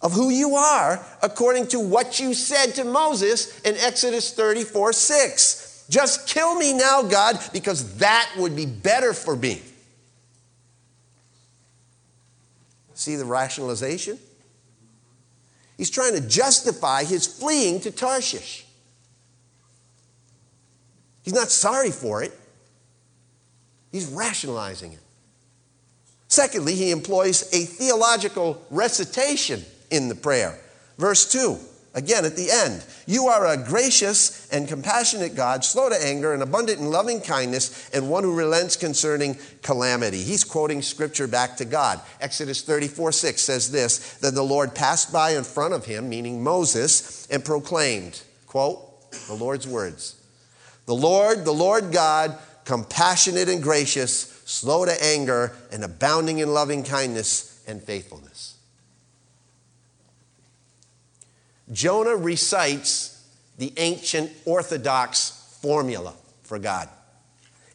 [0.00, 5.86] of who you are, according to what you said to Moses in Exodus 34 6.
[5.88, 9.62] Just kill me now, God, because that would be better for me.
[12.94, 14.18] See the rationalization?
[15.76, 18.64] He's trying to justify his fleeing to Tarshish.
[21.22, 22.32] He's not sorry for it.
[23.96, 24.98] He's rationalizing it.
[26.28, 30.58] Secondly, he employs a theological recitation in the prayer.
[30.98, 31.56] Verse 2,
[31.94, 36.42] again at the end You are a gracious and compassionate God, slow to anger and
[36.42, 40.22] abundant in loving kindness, and one who relents concerning calamity.
[40.22, 41.98] He's quoting scripture back to God.
[42.20, 46.44] Exodus 34 6 says this Then the Lord passed by in front of him, meaning
[46.44, 50.16] Moses, and proclaimed, quote, the Lord's words.
[50.84, 56.82] The Lord, the Lord God, compassionate and gracious, slow to anger, and abounding in loving
[56.82, 58.56] kindness and faithfulness.
[61.72, 63.24] Jonah recites
[63.56, 66.88] the ancient Orthodox formula for God.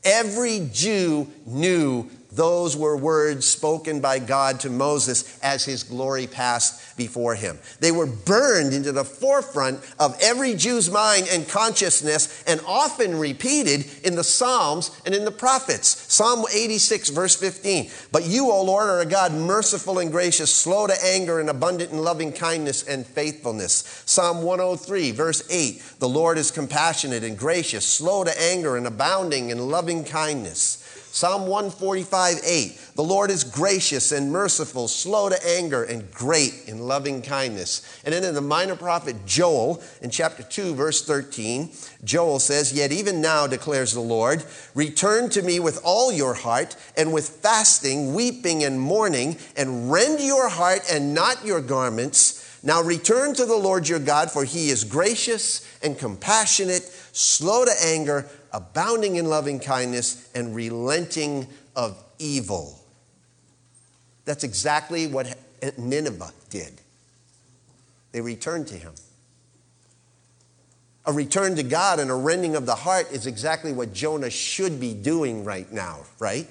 [0.04, 6.81] Every Jew knew those were words spoken by God to Moses as his glory passed
[7.02, 7.58] before him.
[7.80, 13.88] They were burned into the forefront of every Jew's mind and consciousness and often repeated
[14.04, 15.88] in the Psalms and in the prophets.
[16.14, 17.90] Psalm 86, verse 15.
[18.12, 21.92] But you, O Lord, are a God merciful and gracious, slow to anger and abundant
[21.92, 24.04] in loving kindness and faithfulness.
[24.06, 25.82] Psalm 103, verse 8.
[25.98, 30.81] The Lord is compassionate and gracious, slow to anger and abounding in loving kindness.
[31.14, 32.82] Psalm 145, 8.
[32.96, 38.00] The Lord is gracious and merciful, slow to anger, and great in loving kindness.
[38.06, 41.70] And then in the minor prophet Joel, in chapter 2, verse 13,
[42.06, 46.78] Joel says, Yet even now, declares the Lord, return to me with all your heart,
[46.96, 52.60] and with fasting, weeping, and mourning, and rend your heart and not your garments.
[52.64, 57.72] Now return to the Lord your God, for he is gracious and compassionate, slow to
[57.84, 62.80] anger, abounding in loving kindness, and relenting of evil.
[64.26, 65.38] That's exactly what
[65.78, 66.74] Nineveh did.
[68.12, 68.94] They returned to him.
[71.06, 74.80] A return to God and a rending of the heart is exactly what Jonah should
[74.80, 76.48] be doing right now, right?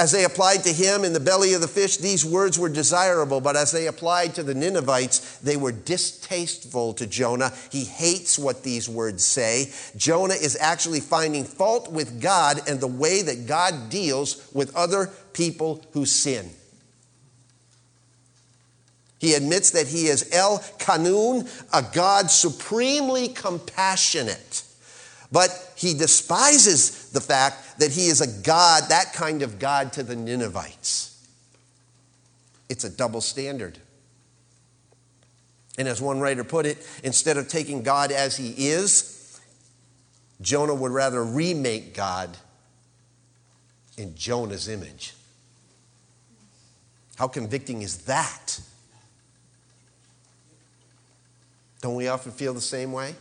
[0.00, 3.42] As they applied to him in the belly of the fish, these words were desirable,
[3.42, 7.52] but as they applied to the Ninevites, they were distasteful to Jonah.
[7.70, 9.70] He hates what these words say.
[9.98, 15.10] Jonah is actually finding fault with God and the way that God deals with other
[15.34, 16.48] people who sin.
[19.18, 24.62] He admits that he is El Kanun, a God supremely compassionate.
[25.30, 30.02] But he despises the fact that he is a God, that kind of God to
[30.02, 31.28] the Ninevites.
[32.68, 33.78] It's a double standard.
[35.78, 39.40] And as one writer put it, instead of taking God as he is,
[40.40, 42.36] Jonah would rather remake God
[43.96, 45.14] in Jonah's image.
[47.16, 48.60] How convicting is that?
[51.82, 53.14] Don't we often feel the same way?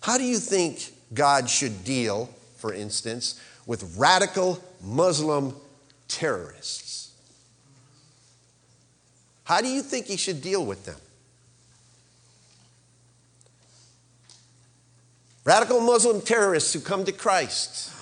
[0.00, 5.54] How do you think God should deal, for instance, with radical Muslim
[6.08, 7.12] terrorists?
[9.44, 10.96] How do you think he should deal with them?
[15.44, 17.92] Radical Muslim terrorists who come to Christ.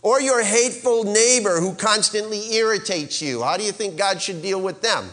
[0.00, 3.42] Or your hateful neighbor who constantly irritates you.
[3.42, 5.10] How do you think God should deal with them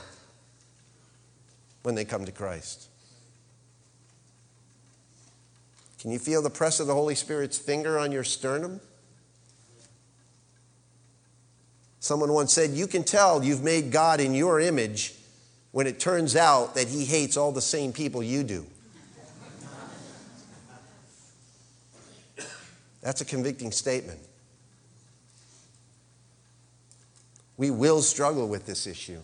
[1.83, 2.86] when they come to Christ?
[6.07, 8.79] Can you feel the press of the Holy Spirit's finger on your sternum?
[11.99, 15.15] Someone once said, You can tell you've made God in your image
[15.71, 18.65] when it turns out that he hates all the same people you do.
[23.01, 24.21] That's a convicting statement.
[27.57, 29.19] We will struggle with this issue.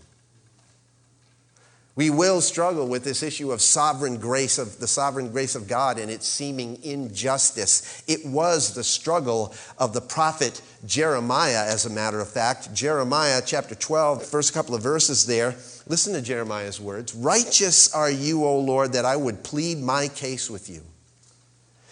[1.95, 5.99] We will struggle with this issue of sovereign grace, of the sovereign grace of God
[5.99, 8.03] and its seeming injustice.
[8.07, 12.73] It was the struggle of the prophet Jeremiah, as a matter of fact.
[12.73, 15.55] Jeremiah chapter 12, first couple of verses there.
[15.87, 20.49] Listen to Jeremiah's words Righteous are you, O Lord, that I would plead my case
[20.49, 20.81] with you.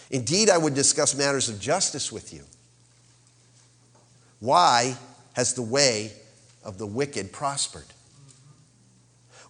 [0.10, 2.44] Indeed, I would discuss matters of justice with you.
[4.40, 4.98] Why
[5.34, 6.12] has the way
[6.66, 7.86] of the wicked prospered?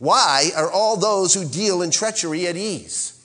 [0.02, 3.24] Why are all those who deal in treachery at ease?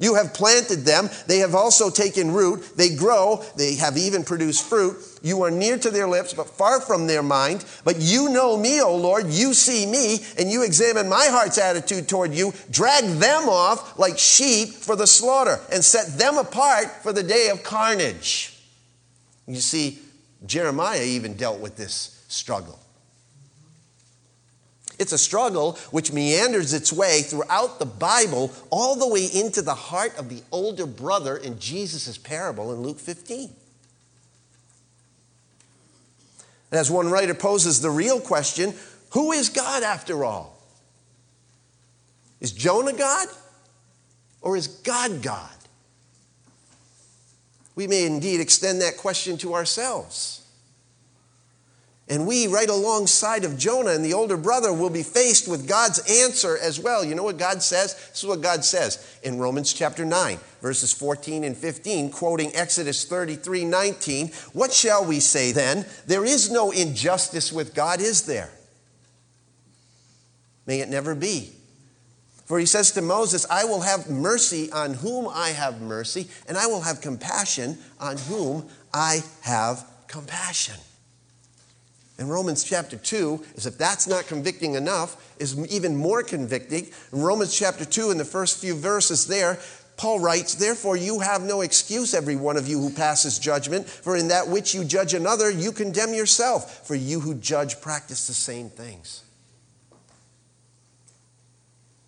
[0.00, 1.08] You have planted them.
[1.28, 2.76] They have also taken root.
[2.76, 3.44] They grow.
[3.56, 4.96] They have even produced fruit.
[5.22, 7.64] You are near to their lips, but far from their mind.
[7.84, 9.26] But you know me, O Lord.
[9.28, 12.52] You see me, and you examine my heart's attitude toward you.
[12.72, 17.50] Drag them off like sheep for the slaughter, and set them apart for the day
[17.50, 18.60] of carnage.
[19.46, 20.00] You see,
[20.44, 22.81] Jeremiah even dealt with this struggle.
[25.02, 29.74] It's a struggle which meanders its way throughout the Bible, all the way into the
[29.74, 33.50] heart of the older brother in Jesus' parable in Luke 15.
[36.70, 38.74] And as one writer poses the real question
[39.10, 40.56] who is God after all?
[42.40, 43.26] Is Jonah God
[44.40, 45.50] or is God God?
[47.74, 50.41] We may indeed extend that question to ourselves.
[52.12, 55.98] And we, right alongside of Jonah and the older brother, will be faced with God's
[56.22, 57.02] answer as well.
[57.02, 57.94] You know what God says?
[57.94, 63.06] This is what God says in Romans chapter 9, verses 14 and 15, quoting Exodus
[63.06, 64.28] 33 19.
[64.52, 65.86] What shall we say then?
[66.06, 68.50] There is no injustice with God, is there?
[70.66, 71.54] May it never be.
[72.44, 76.58] For he says to Moses, I will have mercy on whom I have mercy, and
[76.58, 80.76] I will have compassion on whom I have compassion.
[82.22, 86.86] In Romans chapter 2, as if that's not convicting enough, is even more convicting.
[87.12, 89.58] In Romans chapter 2, in the first few verses there,
[89.96, 94.16] Paul writes, Therefore, you have no excuse, every one of you who passes judgment, for
[94.16, 98.34] in that which you judge another, you condemn yourself, for you who judge practice the
[98.34, 99.24] same things.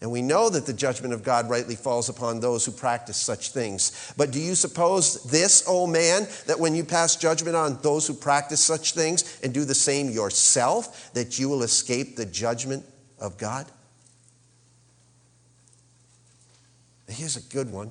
[0.04, 3.52] And we know that the judgment of God rightly falls upon those who practice such
[3.52, 4.12] things.
[4.18, 8.06] But do you suppose this, O oh man, that when you pass judgment on those
[8.06, 12.84] who practice such things and do the same yourself, that you will escape the judgment
[13.18, 13.64] of God?
[17.08, 17.90] Here's a good one.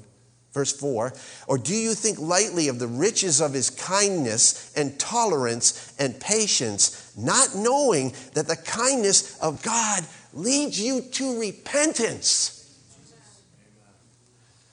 [0.54, 1.14] Verse 4
[1.48, 7.12] Or do you think lightly of the riches of his kindness and tolerance and patience,
[7.18, 12.60] not knowing that the kindness of God leads you to repentance.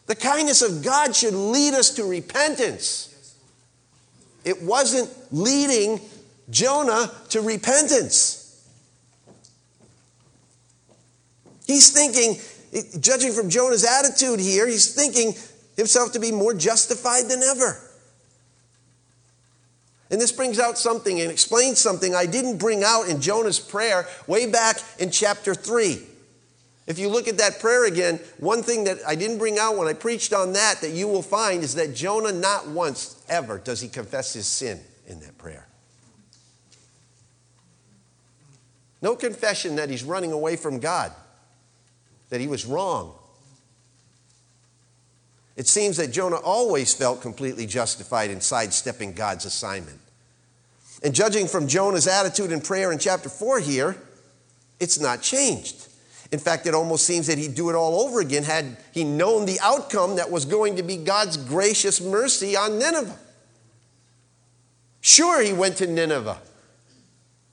[0.06, 3.36] The kindness of God should lead us to repentance.
[4.44, 6.00] It wasn't leading
[6.48, 8.36] Jonah to repentance.
[11.66, 12.40] He's thinking,
[13.00, 15.34] judging from Jonah's attitude here, he's thinking
[15.76, 17.89] himself to be more justified than ever.
[20.10, 24.06] And this brings out something and explains something I didn't bring out in Jonah's prayer
[24.26, 26.02] way back in chapter 3.
[26.88, 29.86] If you look at that prayer again, one thing that I didn't bring out when
[29.86, 33.80] I preached on that that you will find is that Jonah not once ever does
[33.80, 35.68] he confess his sin in that prayer.
[39.00, 41.12] No confession that he's running away from God,
[42.30, 43.14] that he was wrong.
[45.60, 50.00] It seems that Jonah always felt completely justified in sidestepping God's assignment.
[51.02, 53.94] And judging from Jonah's attitude in prayer in chapter 4 here,
[54.80, 55.88] it's not changed.
[56.32, 59.44] In fact, it almost seems that he'd do it all over again had he known
[59.44, 63.18] the outcome that was going to be God's gracious mercy on Nineveh.
[65.02, 66.40] Sure, he went to Nineveh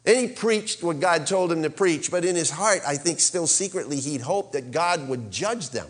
[0.05, 3.19] and he preached what God told him to preach, but in his heart, I think
[3.19, 5.89] still secretly, he'd hoped that God would judge them.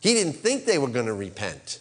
[0.00, 1.80] He didn't think they were going to repent.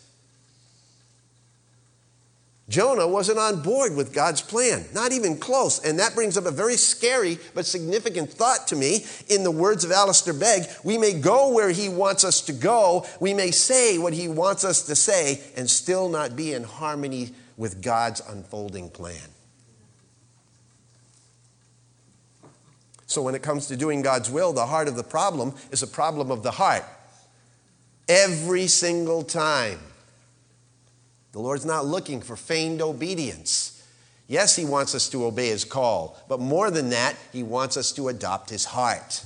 [2.70, 5.84] Jonah wasn't on board with God's plan, not even close.
[5.84, 9.06] And that brings up a very scary but significant thought to me.
[9.28, 13.08] In the words of Alistair Begg, we may go where he wants us to go,
[13.20, 17.32] we may say what he wants us to say, and still not be in harmony
[17.58, 19.18] with God's unfolding plan.
[23.08, 25.88] So, when it comes to doing God's will, the heart of the problem is a
[25.88, 26.86] problem of the heart.
[28.10, 29.80] Every single time.
[31.32, 33.82] The Lord's not looking for feigned obedience.
[34.28, 37.92] Yes, He wants us to obey His call, but more than that, He wants us
[37.94, 39.24] to adopt His heart.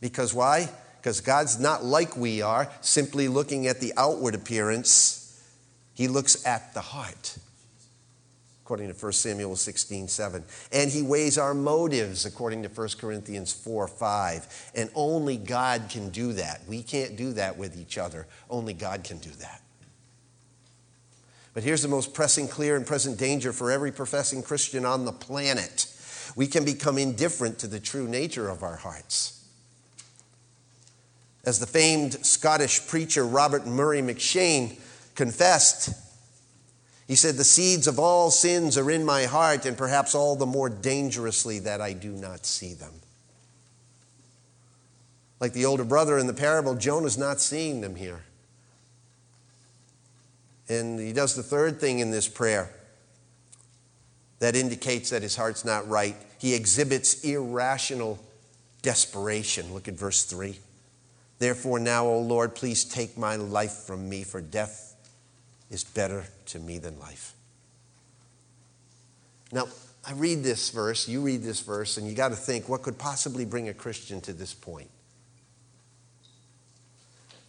[0.00, 0.68] Because why?
[1.00, 5.22] Because God's not like we are, simply looking at the outward appearance.
[5.94, 7.38] He looks at the heart
[8.66, 10.42] according to 1 Samuel 16, 7.
[10.72, 14.72] And he weighs our motives, according to 1 Corinthians 4, 5.
[14.74, 16.62] And only God can do that.
[16.66, 18.26] We can't do that with each other.
[18.50, 19.62] Only God can do that.
[21.54, 25.12] But here's the most pressing, clear, and present danger for every professing Christian on the
[25.12, 25.86] planet
[26.34, 29.44] we can become indifferent to the true nature of our hearts.
[31.44, 34.76] As the famed Scottish preacher Robert Murray M'Cheyne
[35.14, 36.05] confessed,
[37.06, 40.46] he said, The seeds of all sins are in my heart, and perhaps all the
[40.46, 42.92] more dangerously that I do not see them.
[45.38, 48.24] Like the older brother in the parable, Jonah's not seeing them here.
[50.68, 52.70] And he does the third thing in this prayer
[54.40, 56.16] that indicates that his heart's not right.
[56.38, 58.18] He exhibits irrational
[58.82, 59.72] desperation.
[59.72, 60.58] Look at verse 3.
[61.38, 64.85] Therefore, now, O Lord, please take my life from me, for death
[65.70, 67.34] is better to me than life.
[69.52, 69.68] Now,
[70.04, 72.98] I read this verse, you read this verse, and you got to think what could
[72.98, 74.90] possibly bring a Christian to this point?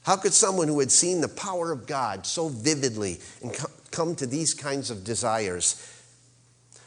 [0.04, 3.54] How could someone who had seen the power of God so vividly and
[3.92, 5.97] come to these kinds of desires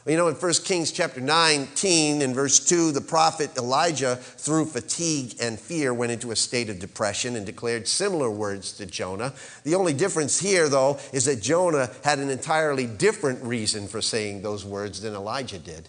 [0.07, 5.35] you know, in 1 Kings chapter 19 and verse 2, the prophet Elijah, through fatigue
[5.39, 9.33] and fear, went into a state of depression and declared similar words to Jonah.
[9.63, 14.41] The only difference here, though, is that Jonah had an entirely different reason for saying
[14.41, 15.87] those words than Elijah did.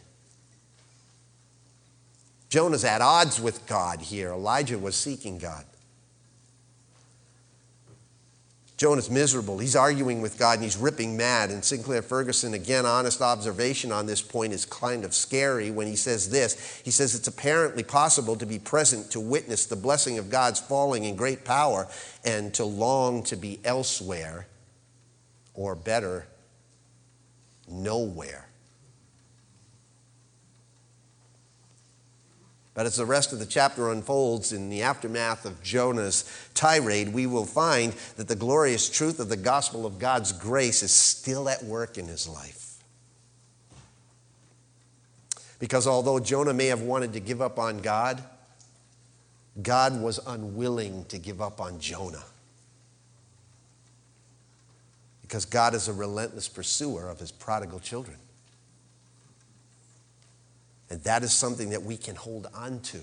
[2.51, 4.33] Jonah's at odds with God here.
[4.33, 5.65] Elijah was seeking God.
[8.83, 9.59] Jonah's miserable.
[9.59, 11.51] He's arguing with God and he's ripping mad.
[11.51, 15.95] And Sinclair Ferguson, again, honest observation on this point is kind of scary when he
[15.95, 16.83] says this.
[16.85, 21.05] He says it's apparently possible to be present to witness the blessing of God's falling
[21.05, 21.87] in great power
[22.25, 24.49] and to long to be elsewhere,
[25.55, 26.27] or better,
[27.69, 28.49] nowhere.
[32.75, 37.27] But as the rest of the chapter unfolds in the aftermath of Jonah's tirade, we
[37.27, 41.63] will find that the glorious truth of the gospel of God's grace is still at
[41.65, 42.83] work in his life.
[45.59, 48.23] Because although Jonah may have wanted to give up on God,
[49.63, 52.25] God was unwilling to give up on Jonah.
[55.21, 58.17] Because God is a relentless pursuer of his prodigal children.
[60.93, 63.01] And that is something that we can hold on to.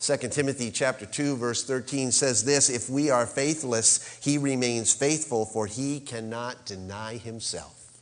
[0.00, 5.46] 2 Timothy chapter 2 verse 13 says this, if we are faithless, he remains faithful
[5.46, 8.00] for he cannot deny himself.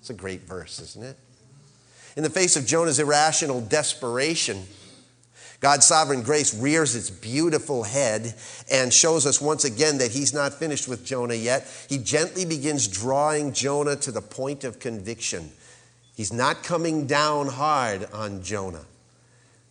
[0.00, 1.16] It's a great verse, isn't it?
[2.16, 4.60] In the face of Jonah's irrational desperation,
[5.60, 8.34] God's sovereign grace rears its beautiful head
[8.68, 11.68] and shows us once again that he's not finished with Jonah yet.
[11.88, 15.52] He gently begins drawing Jonah to the point of conviction.
[16.14, 18.84] He's not coming down hard on Jonah.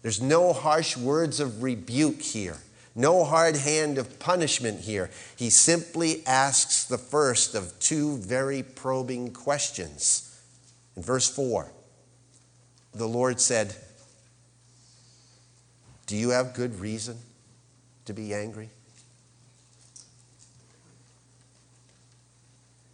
[0.01, 2.57] There's no harsh words of rebuke here,
[2.93, 5.09] no hard hand of punishment here.
[5.37, 10.41] He simply asks the first of two very probing questions.
[10.97, 11.71] In verse 4,
[12.93, 13.73] the Lord said,
[16.05, 17.17] Do you have good reason
[18.03, 18.69] to be angry?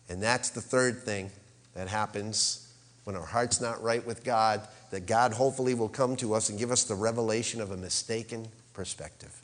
[0.07, 1.31] And that's the third thing
[1.73, 2.68] That happens
[3.09, 6.59] when our heart's not right with God, that God hopefully will come to us and
[6.59, 9.35] give us the revelation of a mistaken perspective.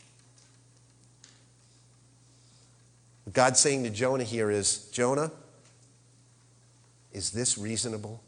[3.24, 5.32] What God's saying to Jonah here is Jonah,
[7.12, 8.22] is this reasonable?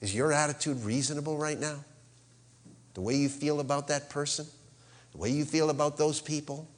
[0.00, 1.84] Is your attitude reasonable right now?
[2.94, 4.46] The way you feel about that person?
[5.10, 6.68] The way you feel about those people?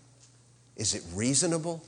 [0.76, 1.85] Is it reasonable?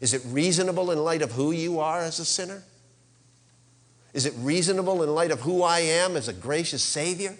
[0.00, 2.62] Is it reasonable in light of who you are as a sinner?
[4.12, 7.36] Is it reasonable in light of who I am as a gracious Savior?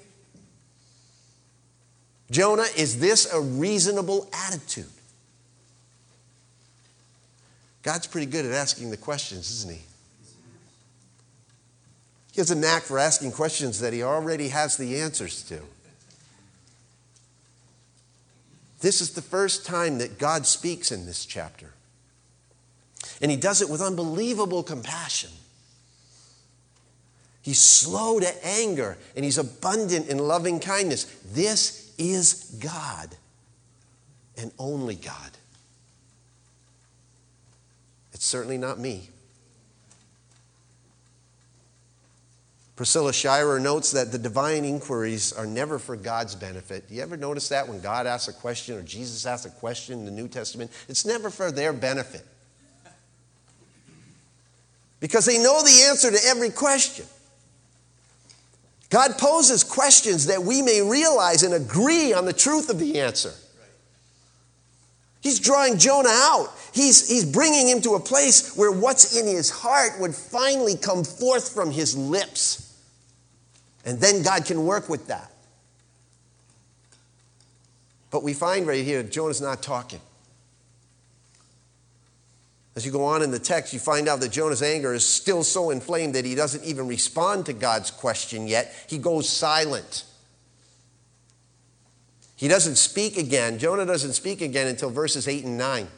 [2.30, 4.90] Jonah, is this a reasonable attitude?
[7.82, 9.82] God's pretty good at asking the questions, isn't He?
[12.32, 15.60] He has a knack for asking questions that He already has the answers to.
[18.80, 21.72] This is the first time that God speaks in this chapter.
[23.20, 25.30] And He does it with unbelievable compassion.
[27.42, 31.04] He's slow to anger and He's abundant in loving kindness.
[31.32, 33.14] This is God
[34.36, 35.30] and only God.
[38.12, 39.10] It's certainly not me.
[42.76, 46.88] Priscilla Shirer notes that the divine inquiries are never for God's benefit.
[46.88, 50.00] Do You ever notice that when God asks a question or Jesus asks a question
[50.00, 50.70] in the New Testament?
[50.88, 52.26] It's never for their benefit.
[55.00, 57.06] Because they know the answer to every question.
[58.88, 63.32] God poses questions that we may realize and agree on the truth of the answer.
[65.20, 66.52] He's drawing Jonah out.
[66.72, 71.02] He's, he's bringing him to a place where what's in his heart would finally come
[71.02, 72.62] forth from his lips.
[73.84, 75.30] And then God can work with that.
[78.10, 80.00] But we find right here, Jonah's not talking.
[82.76, 85.42] As you go on in the text, you find out that Jonah's anger is still
[85.42, 88.72] so inflamed that he doesn't even respond to God's question yet.
[88.86, 90.04] He goes silent.
[92.36, 93.58] He doesn't speak again.
[93.58, 95.88] Jonah doesn't speak again until verses 8 and 9,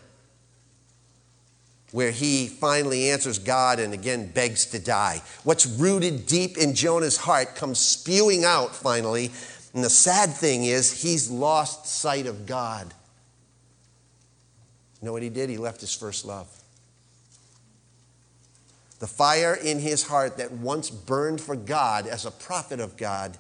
[1.90, 5.20] where he finally answers God and again begs to die.
[5.42, 9.32] What's rooted deep in Jonah's heart comes spewing out finally.
[9.74, 12.94] And the sad thing is, he's lost sight of God.
[15.02, 15.50] You know what he did?
[15.50, 16.48] He left his first love.
[18.98, 23.38] The fire in his heart that once burned for God as a prophet of God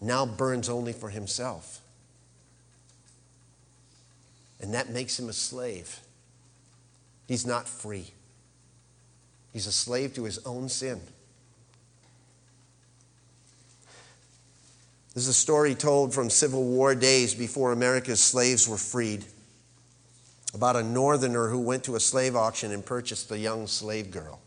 [0.00, 1.80] now burns only for himself.
[4.60, 6.00] And that makes him a slave.
[7.26, 8.06] He's not free.
[9.52, 11.00] He's a slave to his own sin.
[15.14, 19.24] This is a story told from Civil War days before America's slaves were freed
[20.54, 24.40] about a northerner who went to a slave auction and purchased a young slave girl.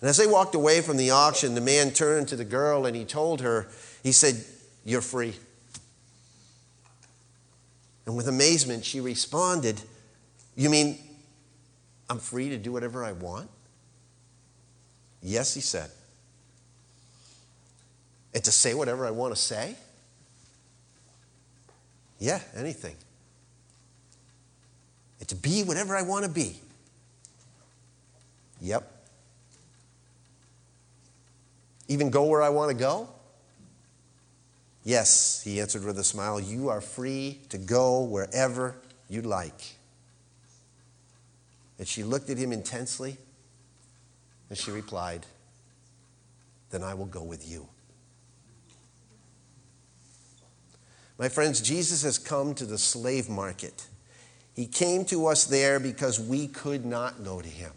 [0.00, 2.94] And as they walked away from the auction, the man turned to the girl and
[2.94, 3.68] he told her,
[4.02, 4.44] he said,
[4.84, 5.34] You're free.
[8.06, 9.80] And with amazement, she responded,
[10.54, 10.98] You mean
[12.08, 13.50] I'm free to do whatever I want?
[15.22, 15.90] Yes, he said.
[18.32, 19.76] And to say whatever I want to say?
[22.18, 22.94] Yeah, anything.
[25.18, 26.56] And to be whatever I want to be?
[28.60, 28.90] Yep.
[31.88, 33.08] Even go where I want to go?
[34.84, 38.76] Yes, he answered with a smile, you are free to go wherever
[39.08, 39.76] you like.
[41.78, 43.18] And she looked at him intensely
[44.48, 45.26] and she replied,
[46.70, 47.68] Then I will go with you.
[51.18, 53.86] My friends, Jesus has come to the slave market.
[54.56, 57.72] He came to us there because we could not go to him.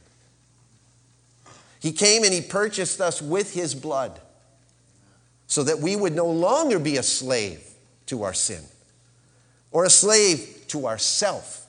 [1.82, 4.19] He came and he purchased us with his blood
[5.45, 7.61] so that we would no longer be a slave
[8.05, 8.63] to our sin
[9.71, 11.67] or a slave to ourself,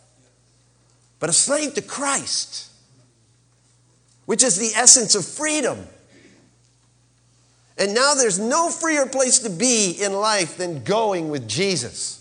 [1.18, 2.70] but a slave to Christ,
[4.26, 5.86] which is the essence of freedom.
[7.76, 12.19] And now there's no freer place to be in life than going with Jesus,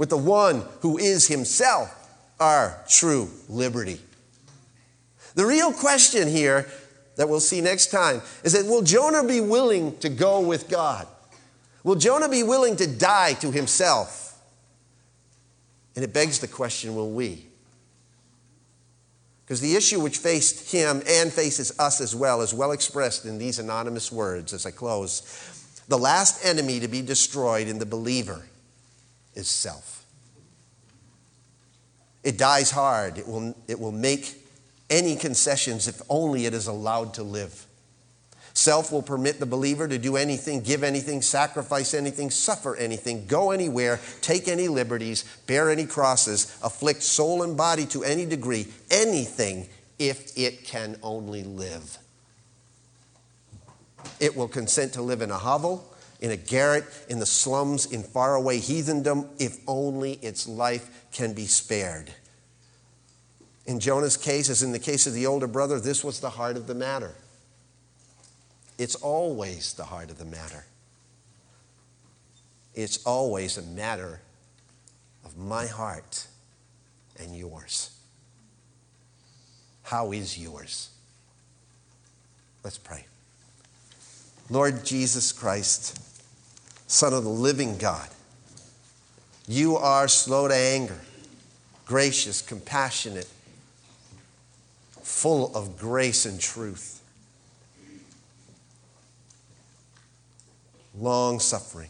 [0.00, 1.94] with the one who is himself
[2.40, 4.00] our true liberty.
[5.34, 6.66] The real question here
[7.16, 11.06] that we'll see next time is that will Jonah be willing to go with God?
[11.84, 14.40] Will Jonah be willing to die to himself?
[15.94, 17.44] And it begs the question will we?
[19.44, 23.36] Because the issue which faced him and faces us as well is well expressed in
[23.36, 25.82] these anonymous words as I close.
[25.88, 28.46] The last enemy to be destroyed in the believer
[29.34, 30.04] is self.
[32.22, 33.18] It dies hard.
[33.18, 34.36] It will, it will make
[34.90, 37.66] any concessions if only it is allowed to live.
[38.52, 43.52] Self will permit the believer to do anything, give anything, sacrifice anything, suffer anything, go
[43.52, 49.68] anywhere, take any liberties, bear any crosses, afflict soul and body to any degree, anything
[49.98, 51.98] if it can only live.
[54.18, 55.89] It will consent to live in a hovel,
[56.20, 61.46] in a garret, in the slums, in faraway heathendom, if only its life can be
[61.46, 62.12] spared.
[63.66, 66.56] In Jonah's case, as in the case of the older brother, this was the heart
[66.56, 67.14] of the matter.
[68.78, 70.64] It's always the heart of the matter.
[72.74, 74.20] It's always a matter
[75.24, 76.26] of my heart
[77.18, 77.90] and yours.
[79.82, 80.90] How is yours?
[82.62, 83.06] Let's pray.
[84.50, 85.98] Lord Jesus Christ,
[86.90, 88.08] Son of the living God,
[89.46, 90.98] you are slow to anger,
[91.86, 93.28] gracious, compassionate,
[95.00, 97.00] full of grace and truth.
[100.98, 101.88] long suffering.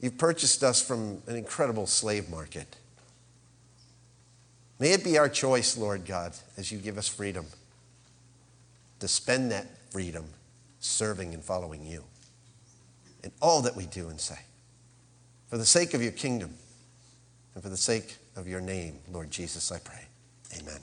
[0.00, 2.76] You've purchased us from an incredible slave market.
[4.80, 7.46] May it be our choice, Lord God, as you give us freedom,
[8.98, 10.24] to spend that freedom
[10.80, 12.02] serving and following you
[13.24, 14.38] in all that we do and say.
[15.48, 16.54] For the sake of your kingdom
[17.54, 20.06] and for the sake of your name, Lord Jesus, I pray.
[20.58, 20.80] Amen.